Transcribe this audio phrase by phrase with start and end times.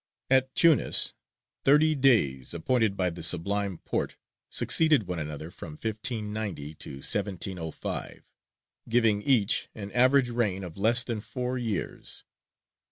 [0.31, 1.13] At Tunis
[1.63, 4.17] thirty Deys, appointed by the Sublime Porte,
[4.49, 8.33] succeeded one another from 1590 to 1705
[8.89, 12.23] giving each an average reign of less than four years.